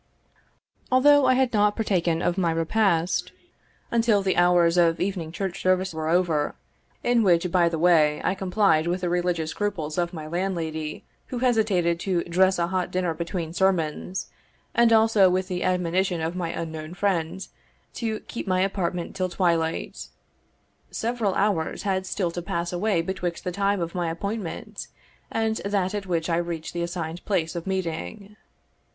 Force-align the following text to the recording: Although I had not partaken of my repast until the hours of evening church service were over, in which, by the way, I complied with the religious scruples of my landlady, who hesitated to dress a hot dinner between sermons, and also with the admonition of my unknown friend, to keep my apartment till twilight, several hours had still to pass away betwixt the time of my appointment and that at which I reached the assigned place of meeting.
Although 0.91 1.27
I 1.27 1.35
had 1.35 1.53
not 1.53 1.75
partaken 1.75 2.23
of 2.23 2.35
my 2.35 2.49
repast 2.49 3.31
until 3.91 4.23
the 4.23 4.35
hours 4.35 4.75
of 4.75 4.99
evening 4.99 5.31
church 5.31 5.61
service 5.61 5.93
were 5.93 6.07
over, 6.09 6.55
in 7.03 7.21
which, 7.21 7.51
by 7.51 7.69
the 7.69 7.77
way, 7.77 8.19
I 8.23 8.33
complied 8.33 8.87
with 8.87 9.01
the 9.01 9.09
religious 9.09 9.51
scruples 9.51 9.99
of 9.99 10.11
my 10.11 10.25
landlady, 10.25 11.03
who 11.27 11.37
hesitated 11.37 11.99
to 11.99 12.23
dress 12.23 12.57
a 12.57 12.65
hot 12.65 12.89
dinner 12.89 13.13
between 13.13 13.53
sermons, 13.53 14.31
and 14.73 14.91
also 14.91 15.29
with 15.29 15.47
the 15.49 15.61
admonition 15.63 16.19
of 16.19 16.35
my 16.35 16.49
unknown 16.49 16.95
friend, 16.95 17.47
to 17.93 18.21
keep 18.21 18.47
my 18.47 18.61
apartment 18.61 19.15
till 19.15 19.29
twilight, 19.29 20.07
several 20.89 21.35
hours 21.35 21.83
had 21.83 22.07
still 22.07 22.31
to 22.31 22.41
pass 22.41 22.73
away 22.73 23.03
betwixt 23.03 23.43
the 23.43 23.51
time 23.51 23.79
of 23.79 23.93
my 23.93 24.09
appointment 24.09 24.87
and 25.29 25.57
that 25.57 25.93
at 25.93 26.07
which 26.07 26.27
I 26.27 26.37
reached 26.37 26.73
the 26.73 26.81
assigned 26.81 27.23
place 27.23 27.55
of 27.55 27.67
meeting. 27.67 28.35